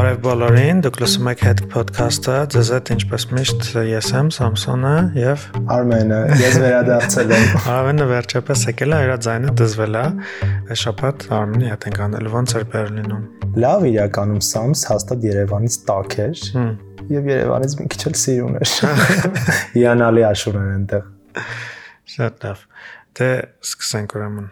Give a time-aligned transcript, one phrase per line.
[0.00, 5.42] Բարև բոլորին, դուք լսում եք Head Podcast-ը, ձեզ հետ ինչպես միշտ ես եմ Սամսոնը եւ
[5.74, 10.04] Արմենը, ես վերադարձել եմ։ Արմենը վերջապես եկել է, իր ձայնը դզվել է։
[10.84, 16.46] շաբաթ Արմենի հետ ենք անել, ոնց էր Բերլինում։ Լավ իրականում Սամս հաստատ Երևանից տակ էր։
[17.20, 18.74] Եվ Երևանից մի քիչ էլ սիրուն էր։
[19.76, 21.04] Հիանալի աշուն էր այնտեղ։
[22.16, 22.66] Շատ լավ։
[23.20, 23.30] Դե
[23.68, 24.50] սկսենք ուրեմն։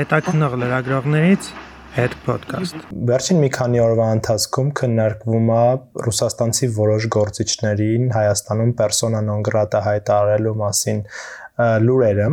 [0.00, 1.54] Հետաքնող լրագրողներից
[1.96, 2.76] Head Podcast։
[3.08, 5.60] Վերջին մի քանի օրվա ընթացքում քննարկվում է
[6.06, 11.00] ռուսաստանցի որոշ գործիչներին Հայաստանում persona non grata հայտարարելու մասին
[11.86, 12.26] լուրերը։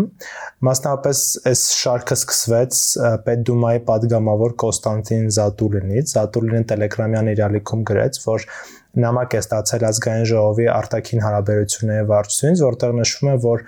[0.67, 1.21] Մասնապես
[1.53, 2.81] այս շարքը սկսվեց
[3.29, 8.47] Պետդումայի падգամավոր Կոստանտին Զատուլինից։ Զատուլինը Telegram-յան իր ալիքում գրեց, որ
[8.93, 13.63] նամակ է ստացել ազգային ժողովի արտաքին հարաբերությունների վարչությունից որտեղ նշվում է որ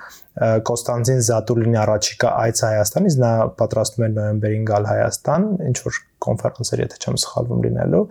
[0.69, 6.99] Կոստանտին Զատուլինի առաջիկա այց Հայաստանից նա պատրաստում է նոյեմբերին գալ Հայաստան ինչ որ կոնֆերանսեր եթե
[7.01, 8.03] չեմ սխալվում լինելու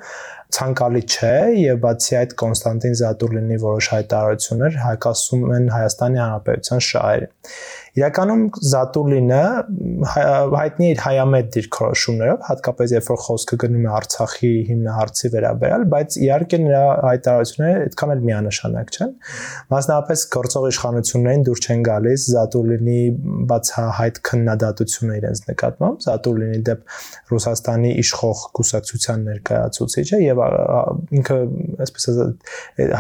[0.55, 7.33] ցանկալի չէ եւ բացի այդ Կոնստանտին Զատուլինի որոշ հայտարարություններ հակասում են Հայաստանի Հանրապետության շահերին
[7.95, 9.41] Իրականում Զատուլինը
[10.55, 16.59] հայտնի իր հայամետ դիրքորոշումներով, հատկապես երբ որ խոսքը գնում է Արցախի հիմնահարցի վերաբերյալ, բայց իհարկե
[16.65, 19.13] նրա հայտարարությունները այդքան էլ միանշանակ չեն։
[19.75, 22.99] Մասնավորապես գործող իշխանություններին դուր չեն գալիս Զատուլինի
[23.55, 26.99] բացահայտ քննադատությունը իրենց նկատմամբ, Զատուլինի դեպ
[27.31, 30.43] Ռուսաստանի իշխող կուսակցության ներկայացուցիչը եւ
[31.15, 31.39] ինքը
[31.85, 32.53] այսպես ասած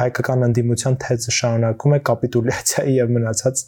[0.04, 3.62] հայկական ընդդիմության թեզը շարունակում է կապիտուլյացիայի եւ մնացած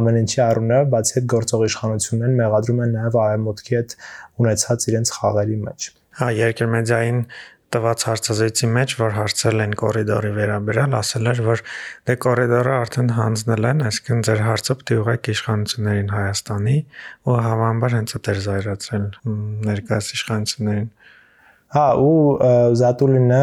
[0.00, 3.94] ամեն ինչի առում իշխանությունները, բացի այդ գործող իշխանություններն մեղադրում են նաև արևմուտքի հետ
[4.40, 5.88] ունեցած իրենց խաղերի մեջ։
[6.20, 7.18] Հա, երկրմեդիային
[7.70, 11.60] տված հարցազրույցի մեջ, որ հարցել են կորիդորի վերաբերյալ, ասել էր, որ
[12.10, 16.76] դե կորիդորը արդեն հանձնել են, այսինքն ձեր հարցը պետք է ուղղեք իշխանություններին Հայաստանի
[17.30, 19.06] ու հավանաբար հենց այդ էր զայրացրել
[19.70, 20.90] ներկայիս իշխանություններին։
[21.70, 22.14] Հա, ու
[22.80, 23.40] Զատուլինը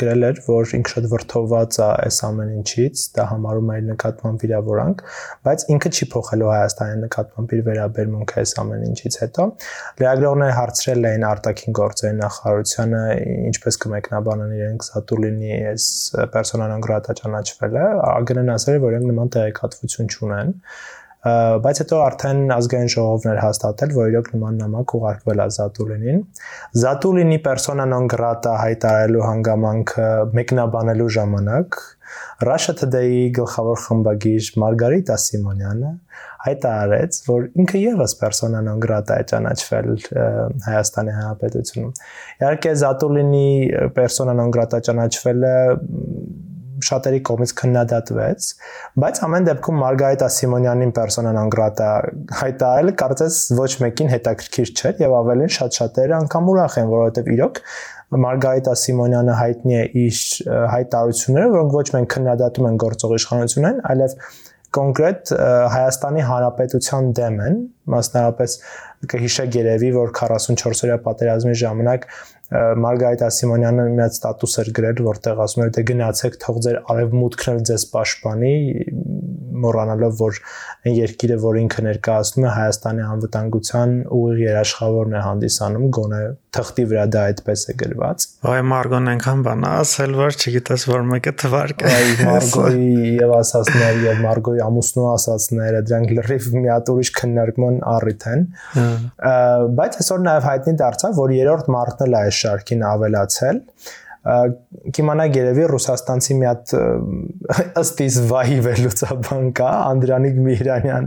[0.00, 4.44] գրել էր, որ ինքը շատ վրթոված է այս ամեն ինչից, դա համարում է իր նկատմամբ
[4.44, 5.02] վիրավորանք,
[5.48, 9.46] բայց ինքը չի փոխելու Հայաստանի նկատմամբ իր վերաբերմունքը այս ամեն ինչից հետո։
[10.00, 13.02] Լրագրողները հարցրել էին արտաքին գործերի նախարարությանը,
[13.52, 15.90] ինչպես կմեկնաբանեն իրենք Զատուլինի այս
[16.38, 17.84] պերսոնալ non grata ճանաչվելը,
[18.24, 20.56] ԱԳՆ-ն ասել է, որ իրենք նման տեղեկատվություն չունեն
[21.26, 26.20] բայց հետո արդեն ազգային ժողովն էր հաստատել, որ իրոք նման նամակ ուղարկվել է Զատուլինին։
[26.82, 30.08] Զատուլինի persona non grata հայտարարելու հանգամանքը
[30.38, 31.80] մեկնաբանելու ժամանակ
[32.46, 35.90] Russia Today-ի գլխավոր խմբագիր Մարգարիտա Սիմոնյանը
[36.46, 39.88] հայտարարեց, որ ինքը եւս persona non grata է ճանաչվել
[40.68, 41.92] Հայաստանի Հանրապետությունում։
[42.38, 43.50] Իհարկե Զատուլինի
[43.98, 45.54] persona non grata ճանաչվելը
[46.84, 48.48] շատերի կողմից քննադատվեց,
[49.02, 50.92] բայց ամեն դեպքում Մարգարիտա Սիմոնյանին
[51.38, 51.90] non grata
[52.40, 57.62] հայտարարել կարծես ոչ մեկին հետաքրքիր չէր եւ ավելին շատ շատերը անգամ ուրախ են, որովհետեւ իրոք
[58.08, 60.20] Մարգարիտա Սիմոնյանը հայտնի է իր
[60.72, 64.14] հայտարարությունները, որոնք ոչ միայն քննադատում են գործող իշխանություններին, այլև
[64.78, 65.30] կոնկրետ
[65.72, 68.56] Հայաստանի Հանրապետության դեմ են, մասնավորապես
[69.12, 72.06] կհիշեք երևի, որ 44-օրյա պատերազմի ժամանակ
[72.48, 77.50] Մարգարիտա Սիմոնյանը մի հատ ստատուս էր գրել, որտեղ ասում էր թե գնացեք թող ձեր արևմուտքն
[77.52, 78.52] էլ ձեզ պաշտպանի,
[79.64, 80.40] մոռանալով որ
[80.88, 86.22] այն երկիրը, որ ինքը ներկայացնում է Հայաստանի անվտանգության ուղիղ երաշխավորն է հանդիսանում, գոնե
[86.58, 91.32] թղթի վրա դա այդպես է գրված։ Այ Մարգոն այնքան բան ասել, որ չգիտես որ մեկը
[91.42, 97.78] թվարկը։ Այ Մարգոյի եւ ասածներ եւ Մարգոյի ամուսնու ասածները դրանք լրիվ մի հատ ուրիշ քննարկման
[97.94, 98.44] առիթ են։
[99.78, 103.64] Բայց այսօր նաեւ հայտնի դարձավ, որ երրորդ մարտն էլ է այս շարքին ավելացել
[104.28, 106.72] կիմանա երևի ռուսաստանցի մի հատ
[107.80, 111.06] ըստ իս վայի վերլուծաբան կա Անդրանիկ Միրանյան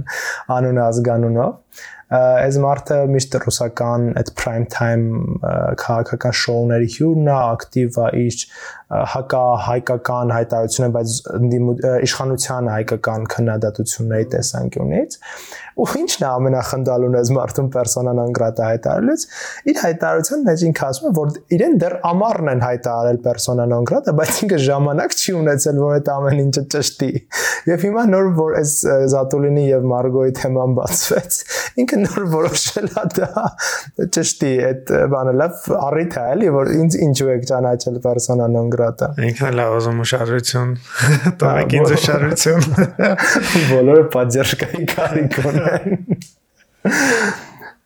[0.56, 5.38] անուն ազգանունով այս մարդը միշտ ռուսական այդ prime time
[5.80, 8.40] քաղաքական շոուների հյուրն է, ակտիվ է իր
[8.92, 11.18] հակա հայկական հայտարարությունը, բայց
[12.08, 15.20] իշխանության հայկական քննադատությունների տեսանկյունից
[15.80, 17.70] ու ինչն է ամենախնդալուն այս մարդուն
[18.18, 19.24] non grata հայտարարելուց
[19.72, 24.42] իր հայտարարության մեջ ինքը ասում է որ իրեն դեռ ամառն են հայտարարել non grata բայց
[24.46, 27.12] ինքը ժամանակ չի ունեցել որ այդ ամեն ինչը ճշտի
[27.72, 28.76] եւ հիմա նոր որ այս
[29.16, 31.40] Զատուլինի եւ Մարգոյի թեման բացվեց
[31.82, 33.46] ինքը նոր որոշել է դա
[34.18, 39.12] ճշտի այդ բանը լավ առիթ է էլի որ ինձ ինչու եք ճանաչել persona non հրատա։
[39.30, 40.74] Ինքն էլ ուզում շարժություն,
[41.44, 42.68] տանեք ինձ շարժություն։
[43.72, 45.96] Բոլորը поддержкայի կարիք ունեն։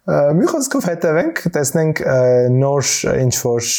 [0.05, 1.99] Մի խոսքով հետևենք, տեսնենք
[2.53, 2.89] նոր
[3.23, 3.69] ինչ որ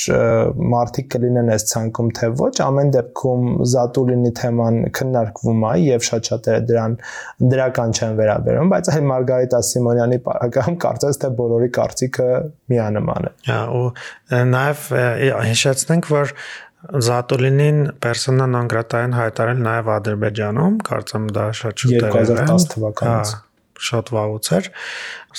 [0.73, 6.99] մարտիկ կլինեն այս ցանկում թե ոչ, ամեն դեպքում Զատուլինի թեման քննարկվում է եւ շատ-շատերը դրան
[7.55, 12.31] դրական չեն վերաբերվում, բայց այլ Մարգարիտա Սիմոնյանի բարակամ կարծես թե բոլորի կարծիքը
[12.75, 13.87] միանման է։ Հա, ու
[14.57, 14.87] նաեւ
[15.47, 16.35] հիշեցնենք, որ
[17.07, 23.41] Զատուլինին պերսոնա նոն գրատային հայտարարել նաև Ադրբեջանում, կարծեմ դա շատ շուտ է 2010 թվականից հա,
[23.87, 24.69] շատ վաղուց էր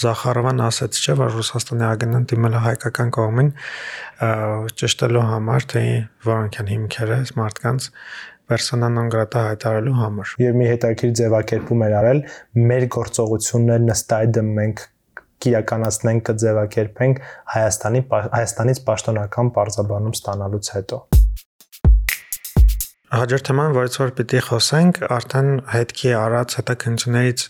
[0.02, 3.52] Զախարովան ասաց չէ որ Ռուսաստանի ԱԳՆ-ն դիմել է հայկական կողմին
[4.82, 5.84] ճշտելու համար թե
[6.28, 7.90] որոնք են հիմքերը մարդկանց
[8.48, 12.22] persona non grata հայտարարելու համար։ Եվ մի հետաքրքիր ձևակերպում էր արել.
[12.70, 14.86] Մեր գործողություններն ըստ այդմ մենք
[15.44, 17.22] կիրականացնենք կձևակերպենք
[17.58, 21.06] Հայաստանի Հայաստանից պաշտոնական պարզաբանում ստանալուց հետո։
[23.08, 27.44] Հաջորդ թեման, որից որ պիտի խոսենք, արդեն հետքի առած հետաքննություններից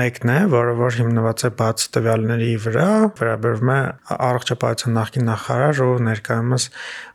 [0.00, 2.88] մեկն է, որը որ հիմնված է բաց տվյալների վրա,
[3.20, 3.78] վերաբերվում է
[4.16, 6.66] առողջապահության նախկին նախարար ու ներկայումս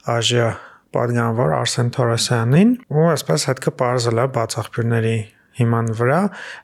[0.08, 0.48] ԱԺ
[0.96, 5.18] պատգամավոր Արսեն Թորոսյանին, ու այսպես հետքը բարձել է բաց աղբյուրների
[5.60, 6.20] հիման վրա,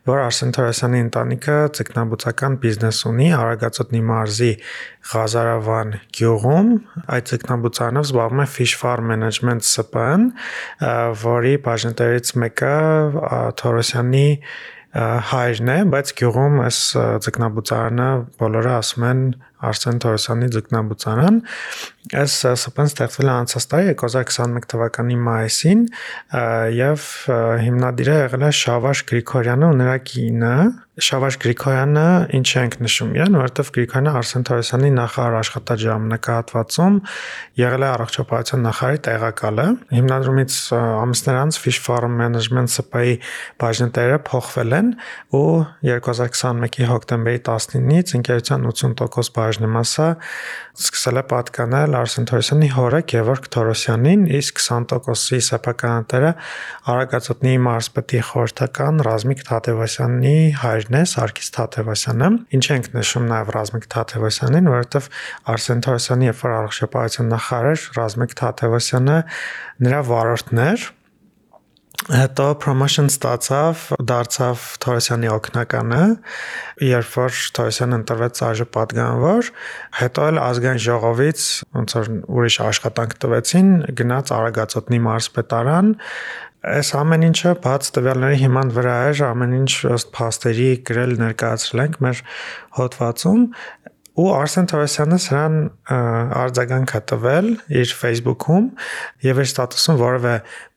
[0.09, 4.51] որ Արսեն Թորոսյանի ընտանիքը ցկնաբուծական բիզնես ունի Արագածոտնի մարզի
[5.11, 6.73] Ղազարավան գյուղում։
[7.15, 10.27] Այդ ցկնաբուծանով զբաղվում է Fish Farm Management SPN,
[11.23, 12.75] որի բաժնետերից մեկը
[13.61, 14.27] Թորոսյանի
[15.31, 16.79] հայրն է, բայց գյուղում այս
[17.23, 18.07] ցկնաբուծարանը
[18.41, 19.21] բոլորը ասում են
[19.61, 21.41] Արսեն Թորոսյանի ձկնաբուծարան։
[22.17, 25.83] Այս ՍՊ-ն ստեղծվել է անցած տարի 2021 թվականի մայիսին
[26.75, 27.03] եւ
[27.61, 30.55] հիմնադիրը եղել է Շավաշ Գրիգորյանը ու նրա կինը։
[31.01, 36.97] Շավաշ Գրիգորյանը ինչ ենք նշում իրեն, որովհետեւ Գրիգորյանը Արսեն Թորոսյանի նախարար աշխատաժամանակահատվածում
[37.61, 39.65] եղել է առողջապահության նախարարի տեղակալը։
[39.95, 43.15] Հիմնադրումից ամիսներ անց Fish Farm Management ՍՊ-ի
[43.61, 44.91] բաժնետերը փոխվել են
[45.37, 45.47] ու
[45.89, 50.07] 2021-ի հոկտեմբերի 19-ից ընկերության 80% բաժնեմասը
[50.81, 56.31] սկսել է պատկանել Արսեն Թորոսյանի հորը Գևորգ Թորոսյանին, իսկ 20%-ի սեփականատերը
[56.93, 64.71] Արագածոտնի մարզպետի խորհրդական Ռազմիկ Թաթևոսյանի հայրն է Սարգիս Թաթևոսյանը։ Ինչ ենք նշում նաև Ռազմիկ Թաթևոսյանին,
[64.71, 65.11] որովհետև
[65.51, 69.19] Արսեն Թորոսյանի երբ որ առողջապահության նախարար Ռազմիկ Թաթևոսյանը
[69.87, 70.89] նրա վարորդն էր
[72.09, 76.01] հետո promotion ստացավ, դարձավ Թորոսյանի օկնականը,
[76.87, 79.49] երբ որ Թորոսյանը ընտրվեց արժե падգանվար,
[80.01, 83.69] հետո էլ ազգային ժողովից ոնց որ ուրիշ աշխատանք տվեցին,
[84.01, 85.93] գնաց Արագածոտնի մարզպետարան,
[86.61, 91.95] Այս ամեն ինչը բաց տվյալների հիման վրա է, ամեն ինչ ըստ փաստերի գրել ներկայացրել ենք
[92.05, 92.19] մեր
[92.77, 93.47] հոդվածում,
[94.19, 95.53] ու Արսեն Թորոսյանը սրան
[96.41, 97.47] արձագանք է տվել
[97.81, 98.65] իր Facebook-ում
[99.23, 100.33] եւ իր ստատուսում որևէ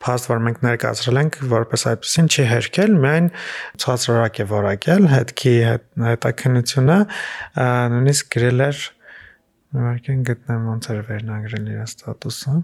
[0.06, 3.26] փաստ որ մենք ներկայացրել ենք որպես այդպեսին չի հերքել, միայն
[3.84, 5.54] ցածրորակ է որակել հետքի
[6.10, 7.00] հետաքննությունը
[7.96, 8.86] նույնիսկ գրել էր
[9.74, 12.56] ուղղակի գտնեմ ոնց էր վերնագրել իր ստատուսը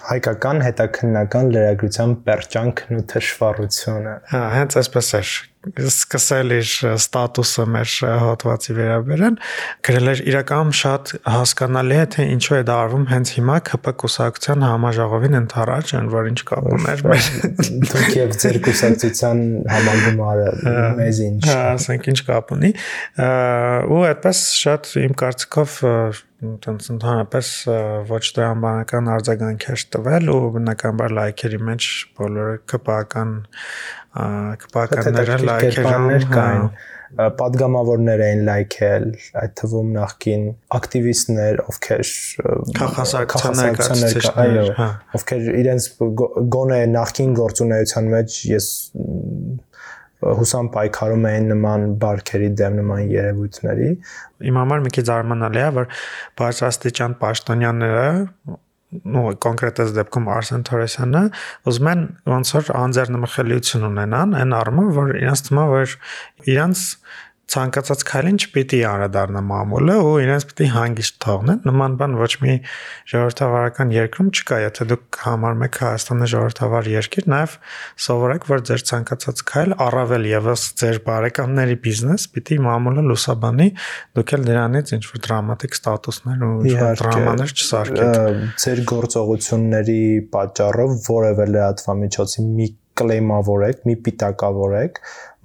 [0.00, 7.90] հայկական հետաքննական լրագրության պերճանքն ու թշվառությունը։ Հա, հենց այսպես էր սկսել իր ստատուսը մեր
[8.22, 9.34] հոդվածի վերաբերեն,
[9.84, 14.64] գրել էր իրականում շատ հասկանալի է թե ինչու է դա արվում հենց հիմա ԿՊ կուսակցության
[14.66, 17.28] համաժողովին ընթരാճ են, որ ինչ կապ ուներ մեր
[17.90, 20.48] դուք եւ ձեր կուսակցության համագումարը
[20.96, 22.72] մեզ ինչ։ Հա, ասենք ինչ կապ ունի։
[23.20, 25.78] Ու այդպես շատ իմ կարծիքով
[26.40, 27.48] տենց ընդհանրապես
[28.08, 33.34] ոչ դրամբանական արձագանքեր տվել ու բնականաբար լայքերի մեջ բոլորը կպական
[34.10, 35.98] կպականները լայքեր հա։
[36.34, 36.64] կային
[37.10, 39.06] падգամավորներ էին լայքել,
[39.40, 40.44] այդ թվում նախքին
[40.76, 42.02] ակտիվիստներ, ովքեր
[42.78, 44.88] քաղաքացիական ներկայացուցիչներ, հա,
[45.18, 45.88] ովքեր իրենց
[46.54, 48.68] գոնե նախքին գործունեության մեջ ես
[50.20, 53.92] հուսամ պայքարում էին նման բարքերի դեմ նման երևույթների։
[54.50, 55.86] Իմ համար մի քիչ զարմանալի է, որ
[56.40, 58.08] բարձրաստիճան պաշտոնյաները
[58.90, 61.22] նո կոնկրետ այս դեպքում Արսեն Թորոսյանը
[61.70, 62.00] ուզում են
[62.32, 65.94] ոնց որ անձեռնմխելիություն ունենան այն առումով որ իրենց թվում է որ
[66.50, 66.82] իրենց
[67.50, 72.54] ցանկացած քայլին չպիտի անդրադառնա մամուլը ու իրենց պիտի հանգիստ թողնեն նման բան ոչ մի
[73.10, 77.56] ժողովրդավարական երկրում չկա եթե դուք համարում եք Հայաստանը ժողովրդավար երկիր նաև
[78.06, 83.68] սովորեք որ ձեր ցանկացած քայլ առավել եւս ձեր բարեկամների բիզնես պիտի մամուլը լուսաբանի
[84.20, 90.02] դուք էլ դրանից ինչ որ դրամատիկ ստատուսներ ու ինչ որ դրամաներ չսարքեք ձեր գործողությունների
[90.36, 92.68] պատճառով որևէ լրատվամիջոցի մի
[92.98, 95.00] կլեյմավորեք, մի պիտակավորեք,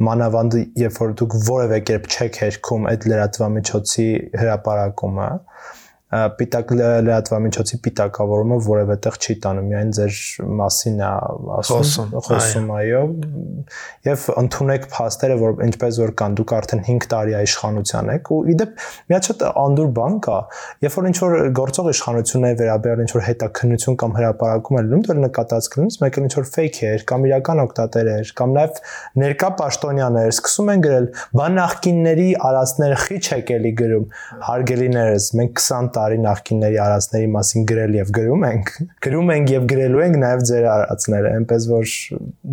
[0.07, 4.07] մանավանդ երբ որ դուք որևէ կերպ չեք հերքում այդ լրատվամիջոցի
[4.41, 5.29] հրապարակումը,
[6.39, 10.19] պիտակ լրատվամիջոցի պիտակավորումը որևէ տեղ չի տանում, միայն ձեր
[10.59, 11.09] մասին է
[11.59, 13.01] ասում, խոսում, այո։
[14.05, 18.85] Եվ ընդունեք փաստերը, որ ինչպես որ կան, դուք արդեն 5 տարի իշխանության եք ու իդեպ
[19.09, 20.37] մի հատ անդուր բան կա,
[20.85, 25.19] երբ որ ինչ որ գործող իշխանությունների վերաբերյալ ինչ որ հետաքննություն կամ հրապարակում են լինում, դեռ
[25.25, 28.81] նկատած կլինես, մեկը ինչ որ fake էր կամ իրական օկտատեր էր կամ նաև
[29.25, 31.07] ներկա պաշտոնյաներ սկսում են գրել,
[31.39, 34.05] բան նախկինների արածները խիչ եք էլի գրում,
[34.45, 38.71] հարգելիներս, մենք 20 տարի նախկինների արածների մասին գրել եւ գրում ենք,
[39.05, 41.91] գրում ենք եւ գրելու ենք նաեւ ձեր արածները, այնպես որ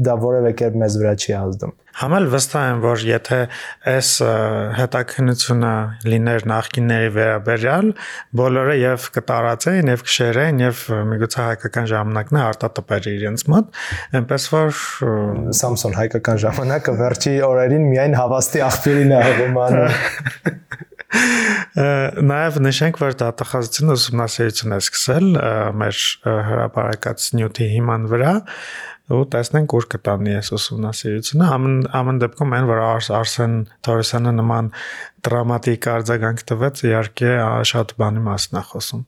[0.09, 3.39] դա որևէ կերպ մեզ վրա չի ազդում։ Համել վստահ եմ, որ եթե
[3.93, 4.11] այս
[4.79, 5.73] հետաքննությունը
[6.09, 7.91] լիներ նախկինների վերաբերյալ,
[8.41, 10.81] բոլորը եւ կտարածեին եւ կշերեին եւ
[11.13, 13.79] միգուցե հայկական ժամանակն է արտատպեր իրենց մոտ,
[14.23, 14.83] այնպես որ
[15.61, 20.59] Samsung հայկական ժամանակը վերջի օրերին միայն հավաստի աղբյուրին է հողմանում։
[21.73, 25.29] Նաև նշենք, որ դատախազությունը ուսումնասիրություն է սկսել
[25.81, 26.01] մեր
[26.49, 28.33] հրապարակած նյութի հիման վրա
[29.17, 32.83] ու տեսնենք ուր կտանի այս ուսումնասիրությունը ամեն ամեն դեպքում այն որ
[33.19, 33.55] Արսեն
[33.89, 34.69] Թորոսյանը նման
[35.25, 37.33] դրամատիկ արձագանք տվեց իհարկե
[37.73, 39.03] շատ բանի մասն է խոսում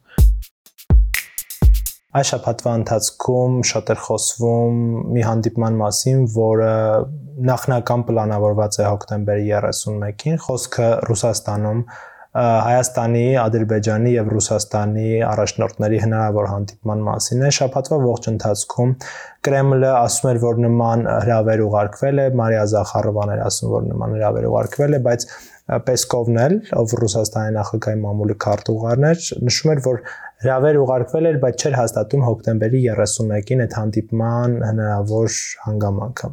[2.14, 4.82] Այս շաբաթվա ընթացքում շատ էր խոսվում
[5.14, 6.74] մի հանդիպման մասին, որը
[7.48, 11.80] նախնական պլանավորված է հոկտեմբերի 31-ին, խոսքը Ռուսաստանում
[12.34, 18.94] Հայաստանի, Ադրբեջանի եւ Ռուսաստանի առաջնորդների հնարավոր հանդիպման մասին է շաբաթվա ողջ ընթացքում
[19.46, 24.48] Կրեմլը ասում էր, որ նման հրավեր ուղարկվել է, Մարիա Զախարովան էր ասում, որ նման հրավեր
[24.50, 25.26] ուղարկվել է, բայց
[25.84, 30.00] Պեսկովն էլ, ով Ռուսաստանի նախագահի մամուլի քարտուղարն էր, նշում էր, որ
[30.44, 35.38] հրավեր ուղարկվել էր, բայց չէր հաստատում հոկտեմբերի 31-ին այդ հանդիպման հնարավոր
[35.68, 36.30] հանգամանքը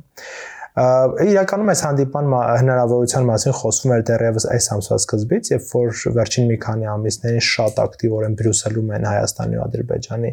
[0.71, 6.57] իրականում այս հանդիպան հնարավորության մասին խոսվում էր դեռևս այս ամսվա սկզբից, երբ որ վերջին մի
[6.63, 10.31] քանի ամիսներին շատ ակտիվորեն Բրյուսելում են Հայաստանի ու Ադրբեջանի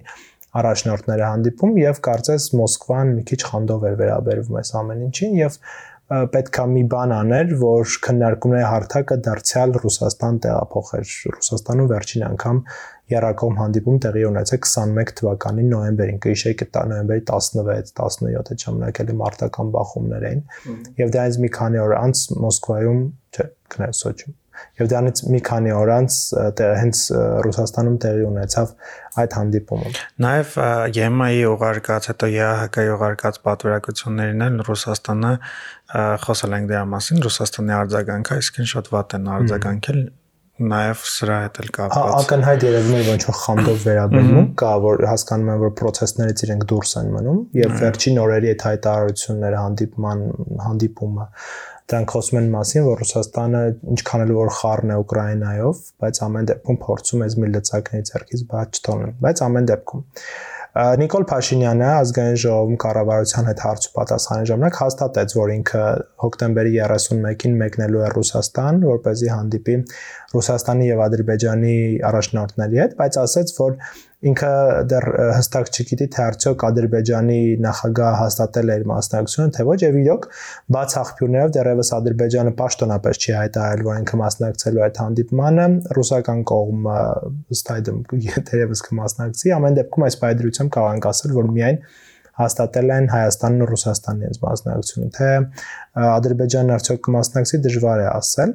[0.58, 5.58] առաջնորդները հանդիպում եւ կարծես Մոսկվան մի քիչ խանդով էր վերաբերվում այս ամեն ինչին եւ
[6.08, 12.62] պետքա մի բան աներ, որ քննարկումների հարթակը դարձյալ Ռուսաստան տեղափոխեր։ Ռուսաստանում վերջին անգամ
[13.08, 20.42] Երակոմ հանդիպում տեղի ունեցել 21 թվականի նոյեմբերին, կհիշեք, դա նոյեմբերի 16-17-ը ժամանակել մարտական բախումներ էին։
[21.00, 23.00] Եվ դրանից մի քանի օր անց Մոսկվայում,
[23.32, 24.36] չէ, կներես Սոչիում
[24.78, 26.16] եւ դրանից մի քանի օր անց
[26.58, 27.00] հենց
[27.46, 28.72] Ռուսաստանում տեղի ունեցավ
[29.22, 29.92] այդ հանդիպումը։
[30.24, 30.54] Նաեւ
[30.98, 35.32] ԵՄ-ի ուղարկած, հետո ԵԱՀԿ-ի ուղարկած պատվիրակություններին էլ Ռուսաստանը
[36.26, 40.02] խոսել ենք դրա մասին, Ռուսաստանի արձագանքը, այսինքն շատ վատ են արձագանքել
[40.58, 45.50] նաև սրա հետ էլ կապված։ Ակնհայտ երևում է ոչ որ խանդով վերաբերում կա, որ հասկանում
[45.54, 50.24] են, որ process-ներից իրենք դուրս են մնում եւ վերջին օրերի այդ հայտարարությունները հանդիպման
[50.66, 51.26] հանդիպումը
[51.88, 53.60] դրանք խոսում են մասին, որ Ռուսաստանը
[53.94, 58.80] ինչքան էլ որ խառն է Ուկրաինայով, բայց ամեն դեպքում փորձում է զմիլ լծակների ցերքից բաց
[58.82, 60.04] չթողնել, բայց ամեն դեպքում
[60.76, 65.84] Նիկոլ Փաշինյանը ազգային ժողովում կառավարության հետ հարց ու պատասխանի ժամանակ հաստատեց, որ ինքը
[66.24, 69.78] հոկտեմբերի 31-ին մեկնելու է Ռուսաստան, որ เป զի հանդիպի
[70.36, 71.74] Ռուսաստանի եւ Ադրբեջանի
[72.12, 73.78] առաջնորդների հետ, բայց ասաց, որ
[74.26, 74.50] ինքը
[74.90, 75.04] դեռ
[75.36, 80.26] հստակ չգիտի թե արդյոք Ադրբեջանի նախագահ հաստատել է իր մասնակցությունը թե ոչ եւ իրոք
[80.74, 86.98] բաց աղբյուրներով դեռևս Ադրբեջանը պաշտոնապես չի հայտարարել որ ինքը մասնակցելու այդ հանդիպմանը ռուսական կողմը
[87.54, 88.02] ըստ այդմ
[88.50, 91.82] դեռևս կմասնակցի ամեն դեպքում այս բայդրությամբ կարող ենք ասել որ միայն
[92.38, 95.30] հաստատել են Հայաստանն ու Ռուսաստանի այս մասնակցությունը թե
[96.08, 98.52] Ադրբեջանն արդյոք կմասնակցի դժվար է ասել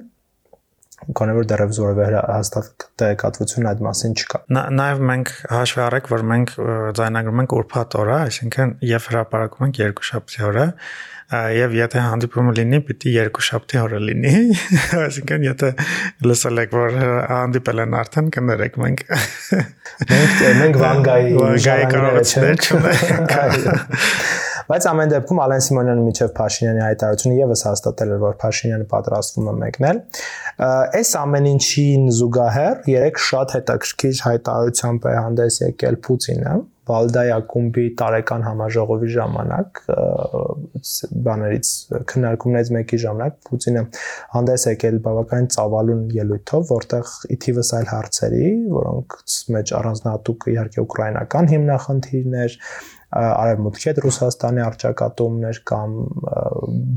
[1.20, 4.42] քանի որ դեռևս որևէ հաստատ տեղեկատվություն այդ մասին չկա։
[4.80, 6.54] Նաև մենք հաշվի առեք, որ մենք
[7.00, 10.68] ձայնագրում ենք ուրբաթ օրը, այսինքն եւ հրապարակում ենք երկուշաբթի օրը,
[11.34, 14.34] եւ եթե հանդիպումը լինի, պիտի երկուշաբթի օրը լինի,
[15.08, 15.72] այսինքն եթե
[16.30, 16.98] լսել եք, որ
[17.32, 19.04] հանդիպել են արդեն, կներեք մենք։
[20.14, 23.38] Մենք մենք վանգայի վանգայի կարողություններ չունենք։
[24.70, 29.56] Բայց ամեն դեպքում Ալեն Սիմոնյանի միջև Փաշինյանի հայտարարությունը եւս հաստատել էր, որ Փաշինյանը պատրաստվում է
[29.64, 30.04] մեկնել։
[30.64, 38.42] Այս ամեն ինչին զուգահեռ երեք շատ հետաքրքիր հայտարարությամբ է հանդես եկել Պուտինը, Վալդայ ակումբի տարեկան
[38.44, 39.80] համաժողովի ժամանակ
[41.28, 41.70] բաներից
[42.12, 43.84] քննարկումներից մեկի ժամանակ Պուտինը
[44.34, 49.18] հանդես եկել բավականին ծավալուն ելույթով, որտեղ ի թիվս այլ հարցերի, որոնք
[49.56, 52.60] մեջ առանձնահատուկ իհարկե ուկրաինական հիմնախնդիրներ,
[53.14, 55.98] արևմուտքի հետ Ռուսաստանի արճակատումներ կամ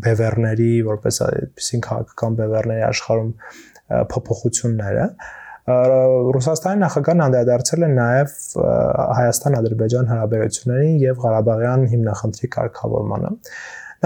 [0.06, 3.32] բևեռների, որպես այդպեսին քաղաքական բևեռների աշխարհում
[4.12, 5.08] փոփոխությունները
[5.66, 8.34] Ռուսաստանի նախագահն անդրադարձել է նաև
[9.18, 13.32] Հայաստան-Ադրբեջան հարաբերություններին եւ Ղարաբաղյան հիմնախնդրի կարգավորմանը։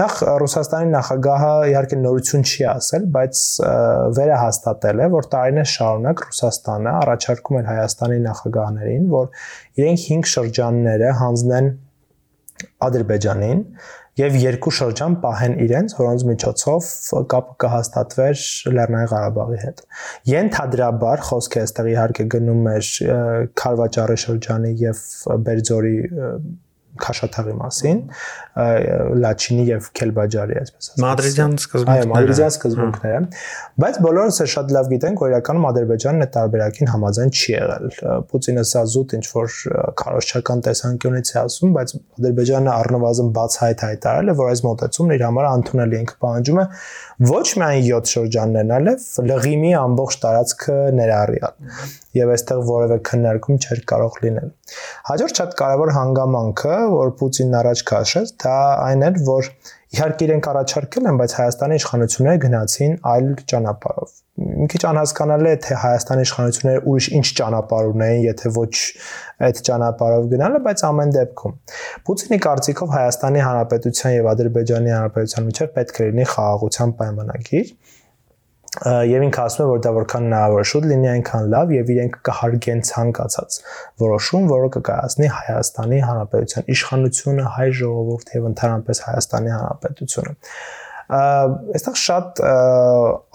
[0.01, 3.41] Նախ Ռուսաստանի նախագահը իհարկե նորություն չի ասել, բայց
[4.17, 9.27] վերահաստատել է, որ տարիներ շարունակ Ռուսաստանը առաջարկում էր Հայաստանի նախագահներին, որ
[9.81, 11.69] իրենք 5 շրջանները հանձնեն
[12.85, 13.61] Ադրբեջանին
[14.19, 16.89] եւ երկու շրջան պահեն իրենց, որոնց միջոցով
[17.33, 18.41] կապը կհաստատվեր
[18.77, 19.83] Լեռնային Ղարաբաղի հետ։
[20.31, 22.89] Ենթադրաբար խոսքը այստեղ իհարկե գնում էր
[23.61, 25.05] Խարվաճարի շրջանի եւ
[25.47, 25.95] Բերձորի
[27.01, 27.99] Քաշաթաղի մասին,
[29.21, 33.21] Լաչինի եւ Քելբաջարի, այսպես ասած։ Մադրիդյան սկզբունքները։ Այո, Մադրիդյան սկզբունքները,
[33.81, 37.87] բայց բոլորս է շատ լավ գիտենք, որ իրականում Ադրբեջանն այդ տարբերակին համաձայն չի եղել։
[38.31, 39.55] Պուտինը սա զուտ ինչ որ
[40.01, 45.49] քարոշչական տեսանկյունից է ասում, բայց Ադրբեջանը առնվազն բացահայտ հայտարարել է, որ այս մոտեցումն իր համար
[45.51, 46.65] ընդունելի է, ինքը պահանջում է
[47.31, 51.53] ոչ միայն 7 շրջաններն, այլև լղիմի ամբողջ տարածքը ներառյալ։
[52.17, 54.49] Եվ այստեղ որևէ քննարկում չէր կարող լինել։
[55.09, 58.55] Հաջորդ շատ կարևոր հանգամանքը, որ Պուտինն առաջ քաշեց, դա
[58.87, 59.47] այն էր, որ
[59.91, 65.79] իհարկե իրենք առաջարկել են, բայց Հայաստանի իշխանությունները գնացին այլ ճանապարհով։ Մի քիչ անհասկանալի է, թե
[65.81, 68.75] Հայաստանի իշխանությունները ուրիշ ինչ ճանապարհ ունեին, եթե ոչ
[69.47, 71.57] այդ ճանապարհով գնալը, բայց ամեն դեպքում
[72.07, 77.75] Պուտինի կարծիքով Հայաստանի Հանրապետության եւ Ադրբեջանի Հանրապետության միջև պետք է լինի խաղաղության պայմանագիր
[78.79, 82.83] եւ ինքը ասում է որ դա որքան հնարավոր շուտ լինի այնքան լավ եւ իրենք կհարգեն
[82.87, 83.57] ցանկացած
[84.03, 90.35] որոշում, որը կկայացնի Հայաստանի Հանրապետության իշխանությունը, հայ ժողովուրդը եւ ընդհանրապես Հայաստանի Հանրապետությունը
[91.11, 92.39] այստեղ շատ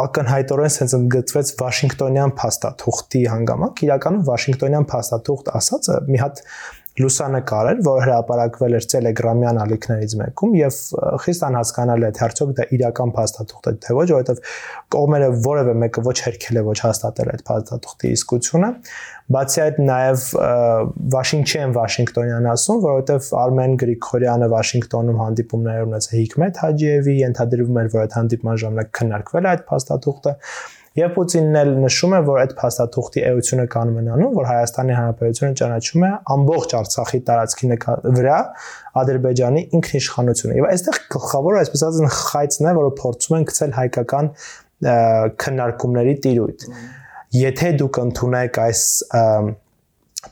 [0.06, 6.40] ակնհայտորեն sense ընդգծվեց Վաշինգտոնյան փաստաթուղթի հանգամանք իրականում Վաշինգտոնյան փաստաթուղթ ասածը մի հատ
[7.00, 10.78] լուսանկար էր, որը հրապարակվել էր Telegram-յան ալիքներից մեկում եւ
[11.26, 14.40] խիստ անհասկանալի է թե արդյոք դա իրական փաստաթուղթ է թե ոչ, որովհետեւ
[14.96, 18.70] կողմերը որևէ մեկը ոչ հերքել է, ոչ հաստատել այդ փաստաթուղթի իսկությունը։
[19.36, 20.24] Բացի այդ նաեւ
[21.16, 28.16] Վաշինգտոն Վաշինգտոնյան ասում, որովհետեւ Արմեն Գրիգորյանը Վաշինգտոնում հանդիպումներ ունեցել Հիկմետ Հաջիևի, ենթադրվում էր, որ այդ
[28.16, 30.34] հանդիպման ժամանակ քննարկվել է այդ փաստաթուղթը
[30.96, 35.58] Եվ Պուտինն էլ նշում է, որ այդ փաստաթուղթի էությունը կանում են անում, որ Հայաստանի Հանրապետությունը
[35.60, 37.68] ճանաչում է ամբողջ Արցախի տարածքի
[38.16, 38.38] վրա
[39.02, 44.32] Ադրբեջանի ինքնիշխանությունը։ Եվ այստեղ գլխավոր այսպես ասած խայծն է, որը փորձում են գցել հայկական
[45.44, 46.66] քննարկումների տիրույթ։
[47.36, 48.82] Եթե դուք ընդունեք այս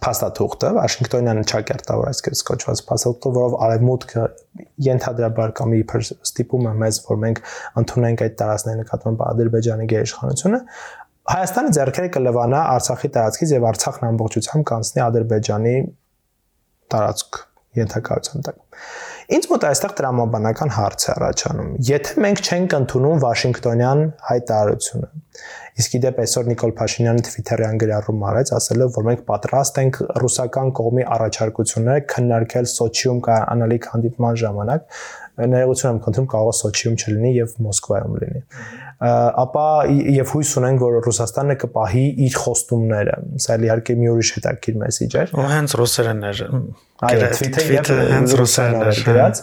[0.05, 4.25] փաստաթուղթը Վաշինգտոնյան ճակերտավոր այսպես կոչված փաստաթուղթը, որով արևմուտքը
[4.85, 7.41] ենթադրաբար կամ իբր ստիպում է մեզ, որ մենք
[7.81, 10.61] ընդունենք այդ տարածքների նկատմամբ Ադրբեջանի գերիշխանությունը,
[11.25, 15.77] Հայաստանը ձեռքերը կլվանա Արցախի տարածքից եւ Արցախն ամբողջությամբ կանցնի Ադրբեջանի
[16.93, 17.39] տարածք
[17.81, 18.59] ենթակայության տակ։
[19.25, 25.09] Ինչ մոտ այստեղ տրամաբանական հարց է առաջանում։ Եթե մենք չենք ընդունում Վաշինգտոնյան հայտարարությունը,
[25.81, 31.07] իսկ իդեպ այսօր Նիկոլ Փաշինյանը Twitter-յան գրառում արեց, ասելով, որ մենք պատրաստ ենք ռուսական կողմի
[31.17, 34.87] առաջարկությունները քննարկել Սոչիում կանալիք հանդիպման ժամանակ,
[35.35, 38.43] ներողություն եմ խնդրում, կարող է Սոչիում չլինի եւ Մոսկվայում լինի
[39.05, 39.67] ապա
[40.15, 45.35] եւ հույս ունենք որ Ռուսաստանը կպահի իր խոստումները սա իհարկե մի ուրիշ հետաքրքիր մեսեջ էր
[45.35, 46.43] ու հենց ռուսերեն էր
[47.11, 49.43] այո Twitter-ը հենց ռուսերեն էր գրած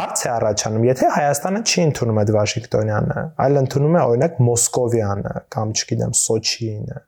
[0.00, 5.72] հարց է առաջանում եթե Հայաստանը չի ընդունում այդ Վաշինգտոնյանը այլ ընդունում է օրինակ Մոսկովյանը կամ
[5.76, 7.00] չգիտեմ Սոչիինը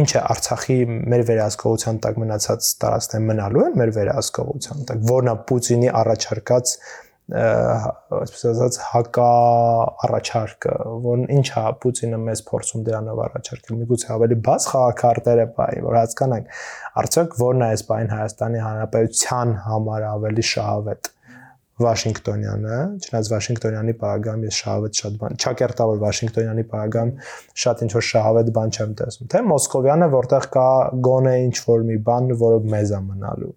[0.00, 0.76] ինչ է Արցախի
[1.12, 6.76] մեր վերահսկողության տակ մնացած տարածքներ մնալու են մեր վերահսկողության տակ որնա Պուտինի առաջարկած
[7.32, 9.26] այսպես ասած հակա
[10.06, 10.72] առաջարկը,
[11.04, 16.58] որն ինչա Պուտինը մեզ փորձում դրանով առաջարկել։ Միգուցե ավելի բաց խաղակարտերը բայ, որ հասկանանք,
[17.02, 21.12] արդյոք որն է այս բային Հայաստանի Հանրապետության համար ավելի շահավետ։
[21.80, 27.14] Վաշինգտոնյանը, չնայած Վաշինգտոնյանի պարագայում ես շահավետ շատ բան, ճակերտավոր Վաշինգտոնյանի պարագայում
[27.64, 30.68] շատ ինչ որ շահավետ բան չեմ տեսնում։ Թե Մոսկովյանը, որտեղ կա
[31.08, 33.52] գոնե ինչ որ մի բան, որը մեզ է մնալու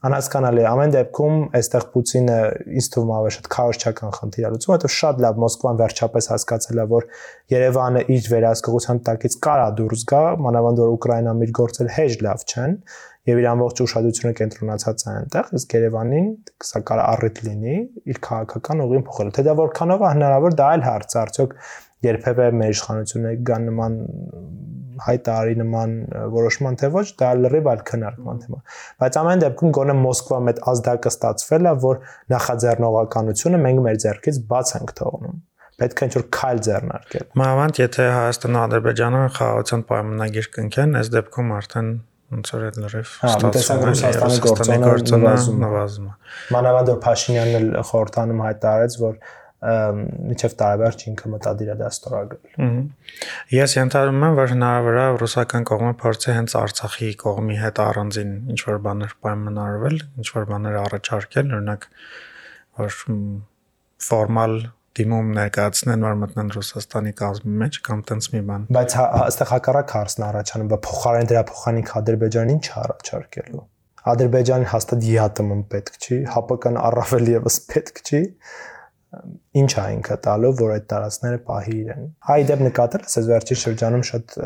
[0.00, 2.36] անհասկանալի է ամեն դեպքում այստեղ Պուտինը
[2.80, 6.86] ինձ թվում ավելի շատ քարոշչական խնդիր է լուծում, հետո շատ լավ Մոսկվան վերջապես հասկացել է,
[6.94, 7.06] որ
[7.52, 12.78] Երևանը իր վերահսկողության տակից կարա դուրս գա, մանավանդ որ Ուկրաինան իր գործել հեշ լավ չեն
[13.28, 16.28] եւ իր ամբողջ ուշադրությունը կենտրոնացած է այնտեղ, իսկ Երևանին
[16.70, 17.76] սա կարա առիթ լինի
[18.10, 21.54] իր քաղաքական ուղին փոխելու։ Թե դա որքանով է հնարավոր, դա այլ հարց է, արդյոք
[22.00, 23.98] երբևէ մեր իշխանությունները կան նման
[25.00, 25.92] հայտարարի նման
[26.32, 28.58] որոշման թե ոչ, դա լրիվ այլ քննարկման թեմա։
[29.00, 32.02] Բայց ամեն դեպքում գոնե Մոսկվայում այդ ազդակը ստացվել է, որ
[32.34, 35.38] նախաձեռնողականությունը մենք մեր ձեռքից բաց ենք թողնում
[35.80, 41.88] պետք է ինչ-որ քայլ ձեռնարկել։ Մանավանդ եթե Հայաստանը Ադրբեջանը խաղաղության պայմանագիր կնքեն, այս դեպքում արդեն
[42.30, 46.14] ոնց որ այդ լրիվ ստացվում է Ռուսաստանի գործոնը նվազում է։
[46.54, 49.20] Մանավանդ որ Փաշինյանն էլ խորհրդանում հայտարարեց, որ
[49.60, 52.68] միջև տարեվերջ ինքը մտադիր է դա ստորագրել։
[53.52, 58.60] Ես ենթադրում եմ, որ հնարավոր է ռուսական կողմը փորձի հենց Արցախի կողմի հետ առանձին ինչ
[58.70, 61.86] որ բաներ պայմանավորվել, ինչ որ բաներ առաջարկել, օրինակ
[62.80, 62.96] որ
[64.08, 64.56] ֆորմալ
[64.98, 70.24] դիմում ներկայացնեն, որ մտնեն Ռուսաստանի կազմի մեջ կամ տենց մի բան։ Բայց այստեղ հակառակ հարցն
[70.30, 73.62] առաջանում, բա փոխարեն դրա փոխանին Ադրբեջանին չառաջարկելու։
[74.10, 78.20] Ադրբեջանին հաստատ ԵԱՏՄ-ն պետք չի, ՀԱՊԿ-ն առավել եւս պետք չի
[79.10, 84.04] ինչ է ինքը տալու, որ այդ տարածքները պահի իրեն։ Հայ դեպ նկատել ես վերջին շրջանում
[84.10, 84.36] շատ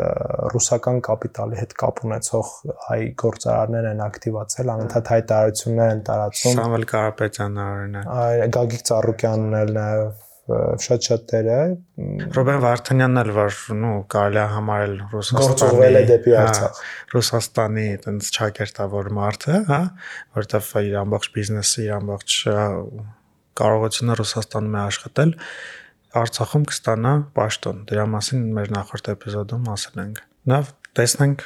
[0.54, 2.52] ռուսական կապիտալի հետ կապ ունեցող
[2.86, 9.74] հայ գործարարներ են ակտիվացել, անընդհատ հայտարարություններ են տարածում։ Սամվել Կարապետյանն օրինակ։ Այ Գագիկ Ծառուկյանն էլ
[9.76, 11.57] նաև շատ-շատերը
[12.33, 16.79] Ռոբեն Վարդանյանն էլ որ նու կարելի է համարել Ռուսաստանի գործողվել է դեպի հա, Արցախ
[17.13, 19.79] Ռուսաստանի այտենց ճակերտավոր մարդը, հա,
[20.39, 22.37] որտեվ իր ամբողջ բիզնեսը, իր ամբողջ
[23.59, 25.35] կարողությունը Ռուսաստանում է աշխատել,
[26.19, 31.43] Արցախում կստանա պաշտոն։ Դրա մասին մեր նախորդ էպիզոդում ասել ենք։ Լավ, տեսնենք,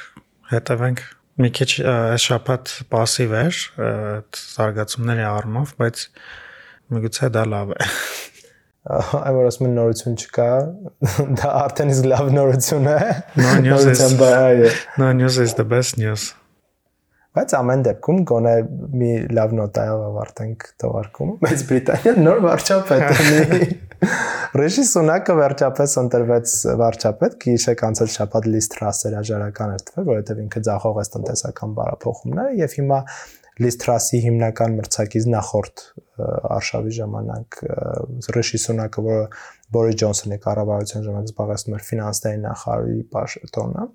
[0.54, 1.02] հետևենք
[1.44, 6.04] մի քիչ այս շփաթ пассив էր այդ զարգացումների առումով, բայց
[6.94, 7.88] միգուցե դա լավ է։
[8.89, 10.49] Այ որ ասում են նորություն չկա,
[11.37, 12.99] դա արդեն իսկ լավ նորություն է։
[13.37, 14.01] No news is
[14.97, 16.31] No news is the best news։
[17.37, 18.53] Բայց ամեն դեպքում գոնե
[18.99, 23.67] մի լավ նոտայով ավարտենք թողարկումը։ Մեծ Բրիտանիան նոր վարչապետ ունի։
[24.59, 30.63] Ռեժի Սունակը վերջապես ընտրվեց վարչապետ, գիշեք անցած շաբաթ Լիս Թրասեր հաջարական էր տվել, որովհետև ինքը
[30.69, 32.99] ձախողեց տնտեսական բարափոխումները եւ հիմա
[33.59, 35.81] Լիս Թրասի հիմնական մրցակից նախորդ
[36.55, 37.57] արշավի ժամանակ
[38.35, 39.25] Ռեժի Սունակը, որը
[39.75, 43.85] Բորիս Ջոնսոնի կառավարության ժամանակ զբաղեցնում էր ֆինանսների նախարարի պաշտոնը,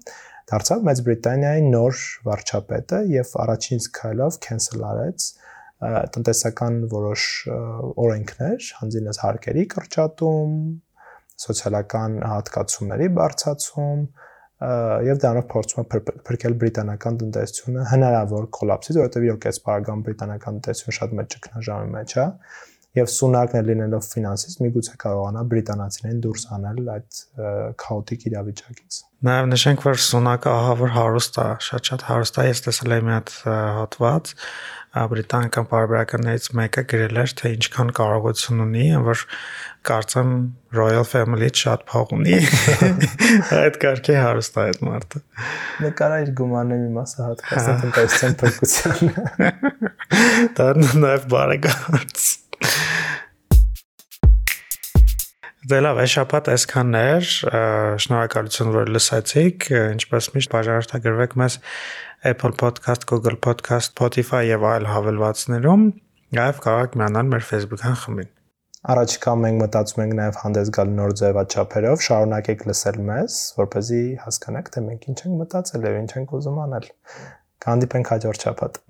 [0.52, 5.28] դարձավ Մեծ Բրիտանիայի նոր վարչապետը եւ առաջին քայլով կենսել արեց
[6.14, 7.24] տնտեսական որոշ
[8.04, 10.54] օրենքներ, հանձինս հարկերի կրճատում,
[11.44, 14.04] սոցիալական հատկացումների բարձրացում
[15.04, 20.96] եւ դրանով փորձում է փրկել բրիտանական տնտեսությունը հնարավոր կոլապսից, որովհետեւ իրոք այս բարագան բրիտանական տնտեսությունը
[20.98, 22.26] շատ մեծ ճգնաժամի մեջ է
[22.94, 27.22] եւ սունակն էլ լինելով ֆինանսիստ միգուցե կարողանա բրիտանացիներին դուրս անել այդ
[27.84, 32.94] քաոտիկ իրավիճակից։ Նաև նշենք, որ Սունակը ահա որ հարուստ է, շատ-շատ հարուստ է, ես տեսել
[32.98, 33.30] եմ մի հատ
[33.78, 34.32] հոդված,
[34.94, 39.24] բրիտանական բարբերականներից մեկը գրել էր, թե ինչքան կարողություն ունի, որ
[39.88, 40.30] կարծեմ
[40.76, 42.36] Royal Family-ից շատ փող ունի։
[43.64, 45.24] Այդ կարգի հարուստ է այդ մարդը։
[45.88, 48.96] Նկարա իր գումարների մի մասը հատկացած տնտեսության փրկության։
[50.60, 52.30] Դա նաև բարեկամց։
[55.64, 57.28] Դե լավ, այս շաբաթ այսքանն էր։
[58.04, 61.56] Շնորհակալություն, որ լսեցիք։ Ինչպես միշտ բաժանորդագրվեք մեզ
[62.28, 65.88] Apple Podcast, Google Podcast, Spotify եւ այլ հավելվածներում։
[66.36, 68.30] Նաև կարող միանալ մեր Facebook-յան խմբին։
[68.92, 74.84] Առաջիկա մենք մտածում ենք նաև հանդես գալ նոր ձևաչափերով, շարունակեք լսել մեզ, որպեսզի հասկանաք, թե
[74.90, 76.90] մենք ինչ ենք մտածել եւ ինչ ենք ուզում անել։
[77.64, 78.83] Կհանդիպենք հաջորդ շաբաթ։